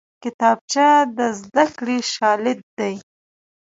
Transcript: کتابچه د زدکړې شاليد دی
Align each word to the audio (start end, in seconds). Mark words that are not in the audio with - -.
کتابچه 0.23 0.87
د 1.17 1.19
زدکړې 1.39 1.97
شاليد 2.13 2.59
دی 2.77 2.95